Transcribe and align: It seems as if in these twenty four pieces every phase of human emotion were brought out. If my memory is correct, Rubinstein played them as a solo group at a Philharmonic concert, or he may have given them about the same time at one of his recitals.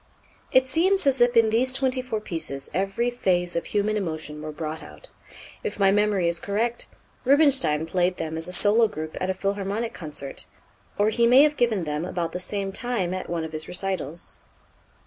It 0.51 0.65
seems 0.65 1.05
as 1.05 1.21
if 1.21 1.37
in 1.37 1.51
these 1.51 1.71
twenty 1.73 2.01
four 2.01 2.19
pieces 2.19 2.71
every 2.73 3.11
phase 3.11 3.55
of 3.55 3.65
human 3.65 3.95
emotion 3.95 4.41
were 4.41 4.51
brought 4.51 4.81
out. 4.81 5.09
If 5.63 5.79
my 5.79 5.91
memory 5.91 6.27
is 6.27 6.39
correct, 6.39 6.87
Rubinstein 7.23 7.85
played 7.85 8.17
them 8.17 8.35
as 8.35 8.47
a 8.47 8.51
solo 8.51 8.87
group 8.87 9.15
at 9.21 9.29
a 9.29 9.35
Philharmonic 9.35 9.93
concert, 9.93 10.47
or 10.97 11.09
he 11.09 11.27
may 11.27 11.43
have 11.43 11.55
given 11.55 11.83
them 11.83 12.03
about 12.03 12.31
the 12.31 12.39
same 12.39 12.71
time 12.71 13.13
at 13.13 13.29
one 13.29 13.43
of 13.43 13.51
his 13.51 13.67
recitals. 13.67 14.39